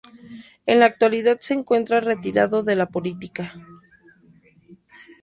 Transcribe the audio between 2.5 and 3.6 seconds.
de la política.